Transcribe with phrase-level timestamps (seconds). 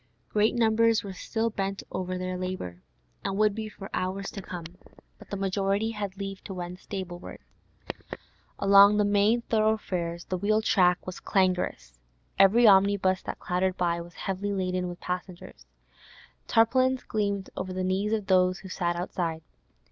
[0.29, 2.81] Great numbers were still bent over their labour,
[3.23, 4.65] and would be for hours to come,
[5.19, 7.43] but the majority had leave to wend stable wards.
[8.57, 11.99] Along the main thoroughfares the wheel track was clangorous;
[12.39, 15.67] every omnibus that clattered by was heavily laden with passengers;
[16.47, 19.43] tarpaulins gleamed over the knees of those who sat outside.